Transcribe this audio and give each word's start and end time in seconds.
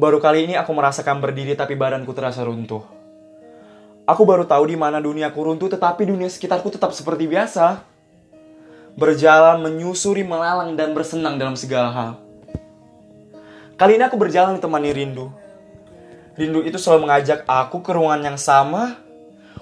Baru 0.00 0.16
kali 0.16 0.48
ini 0.48 0.56
aku 0.56 0.72
merasakan 0.72 1.20
berdiri 1.20 1.52
tapi 1.52 1.76
badanku 1.76 2.16
terasa 2.16 2.40
runtuh. 2.40 2.80
Aku 4.08 4.24
baru 4.24 4.48
tahu 4.48 4.72
di 4.72 4.76
mana 4.80 4.96
duniaku 4.96 5.36
runtuh 5.36 5.68
tetapi 5.68 6.08
dunia 6.08 6.24
sekitarku 6.24 6.72
tetap 6.72 6.96
seperti 6.96 7.28
biasa. 7.28 7.84
Berjalan, 8.96 9.60
menyusuri, 9.60 10.24
melalang, 10.24 10.72
dan 10.72 10.96
bersenang 10.96 11.36
dalam 11.36 11.52
segala 11.52 11.92
hal. 11.92 12.10
Kali 13.76 14.00
ini 14.00 14.04
aku 14.08 14.16
berjalan 14.16 14.56
ditemani 14.56 14.88
rindu. 14.88 15.28
Rindu 16.32 16.64
itu 16.64 16.80
selalu 16.80 17.04
mengajak 17.04 17.44
aku 17.44 17.84
ke 17.84 17.92
ruangan 17.92 18.24
yang 18.24 18.38
sama, 18.40 18.96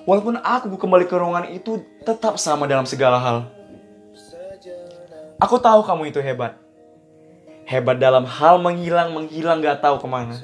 walaupun 0.07 0.39
aku 0.39 0.79
kembali 0.79 1.11
ke 1.11 1.19
ruangan 1.19 1.51
itu 1.51 1.83
tetap 2.07 2.39
sama 2.39 2.71
dalam 2.71 2.87
segala 2.87 3.19
hal. 3.19 3.39
Aku 5.43 5.59
tahu 5.59 5.83
kamu 5.83 6.15
itu 6.15 6.23
hebat. 6.23 6.68
Hebat 7.69 8.01
dalam 8.01 8.25
hal 8.25 8.57
menghilang, 8.65 9.13
menghilang 9.13 9.61
gak 9.61 9.85
tahu 9.85 10.01
ke 10.01 10.09
mana. 10.09 10.41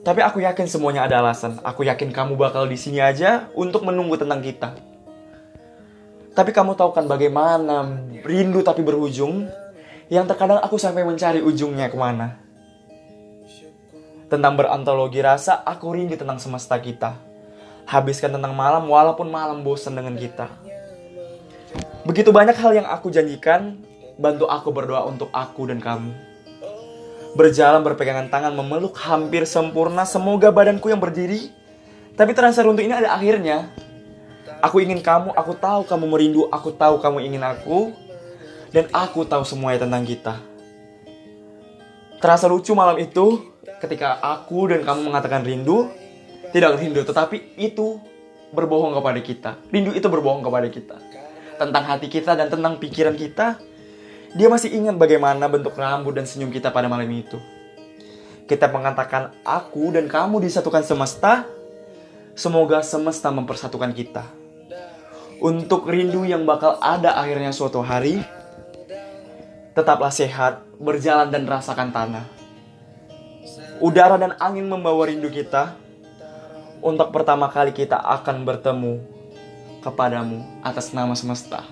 Tapi 0.00 0.24
aku 0.24 0.40
yakin 0.40 0.64
semuanya 0.64 1.04
ada 1.04 1.20
alasan. 1.20 1.60
Aku 1.60 1.84
yakin 1.84 2.16
kamu 2.16 2.32
bakal 2.32 2.64
di 2.64 2.80
sini 2.80 2.96
aja 2.96 3.52
untuk 3.52 3.84
menunggu 3.84 4.16
tentang 4.16 4.40
kita. 4.40 4.72
Tapi 6.32 6.48
kamu 6.48 6.80
tahu 6.80 6.96
kan 6.96 7.04
bagaimana 7.04 7.84
rindu 8.24 8.64
tapi 8.64 8.80
berujung? 8.80 9.52
Yang 10.08 10.32
terkadang 10.32 10.64
aku 10.64 10.80
sampai 10.80 11.04
mencari 11.04 11.44
ujungnya 11.44 11.92
ke 11.92 11.96
mana. 12.00 12.40
Tentang 14.32 14.56
berantologi 14.56 15.20
rasa, 15.20 15.60
aku 15.60 15.92
rindu 15.92 16.16
tentang 16.16 16.40
semesta 16.40 16.80
kita. 16.80 17.20
Habiskan 17.84 18.32
tentang 18.32 18.56
malam 18.56 18.88
walaupun 18.88 19.28
malam 19.28 19.60
bosan 19.60 19.92
dengan 19.92 20.16
kita. 20.16 20.48
Begitu 22.08 22.32
banyak 22.32 22.56
hal 22.56 22.72
yang 22.80 22.88
aku 22.88 23.12
janjikan, 23.12 23.84
bantu 24.18 24.50
aku 24.50 24.74
berdoa 24.74 25.06
untuk 25.06 25.30
aku 25.30 25.70
dan 25.70 25.78
kamu. 25.78 26.10
Berjalan 27.38 27.86
berpegangan 27.86 28.26
tangan 28.28 28.50
memeluk 28.50 28.98
hampir 28.98 29.46
sempurna 29.46 30.02
semoga 30.02 30.50
badanku 30.50 30.90
yang 30.90 30.98
berdiri. 30.98 31.54
Tapi 32.18 32.34
terasa 32.34 32.66
runtuh 32.66 32.82
ini 32.82 32.90
ada 32.90 33.14
akhirnya. 33.14 33.70
Aku 34.58 34.82
ingin 34.82 34.98
kamu, 34.98 35.30
aku 35.38 35.54
tahu 35.54 35.86
kamu 35.86 36.04
merindu, 36.10 36.50
aku 36.50 36.74
tahu 36.74 36.98
kamu 36.98 37.22
ingin 37.30 37.46
aku. 37.46 37.94
Dan 38.74 38.90
aku 38.90 39.22
tahu 39.22 39.46
semuanya 39.46 39.86
tentang 39.86 40.02
kita. 40.02 40.34
Terasa 42.18 42.50
lucu 42.50 42.74
malam 42.74 42.98
itu 42.98 43.54
ketika 43.78 44.18
aku 44.18 44.66
dan 44.66 44.82
kamu 44.82 45.08
mengatakan 45.14 45.46
rindu. 45.46 45.86
Tidak 46.50 46.80
rindu, 46.80 47.06
tetapi 47.06 47.54
itu 47.60 48.02
berbohong 48.50 48.96
kepada 48.98 49.20
kita. 49.22 49.50
Rindu 49.70 49.94
itu 49.94 50.08
berbohong 50.10 50.42
kepada 50.42 50.66
kita. 50.66 50.96
Tentang 51.60 51.84
hati 51.86 52.08
kita 52.10 52.34
dan 52.34 52.50
tentang 52.50 52.82
pikiran 52.82 53.14
kita. 53.14 53.60
Dia 54.36 54.48
masih 54.52 54.68
ingat 54.76 55.00
bagaimana 55.00 55.48
bentuk 55.48 55.72
rambut 55.78 56.12
dan 56.12 56.28
senyum 56.28 56.52
kita 56.52 56.68
pada 56.68 56.84
malam 56.90 57.08
itu. 57.08 57.40
Kita 58.44 58.68
mengatakan 58.68 59.32
aku 59.44 59.92
dan 59.92 60.08
kamu 60.08 60.40
disatukan 60.44 60.84
semesta. 60.84 61.48
Semoga 62.36 62.84
semesta 62.84 63.32
mempersatukan 63.32 63.92
kita. 63.96 64.24
Untuk 65.38 65.86
rindu 65.86 66.26
yang 66.26 66.44
bakal 66.44 66.78
ada 66.82 67.14
akhirnya 67.18 67.50
suatu 67.50 67.82
hari, 67.82 68.22
tetaplah 69.74 70.10
sehat, 70.10 70.66
berjalan 70.78 71.30
dan 71.30 71.46
rasakan 71.46 71.90
tanah. 71.90 72.26
Udara 73.78 74.18
dan 74.18 74.34
angin 74.42 74.66
membawa 74.66 75.06
rindu 75.06 75.30
kita. 75.30 75.78
Untuk 76.78 77.10
pertama 77.10 77.50
kali 77.50 77.74
kita 77.74 77.98
akan 77.98 78.46
bertemu 78.46 79.02
kepadamu 79.82 80.42
atas 80.62 80.90
nama 80.94 81.14
semesta. 81.14 81.62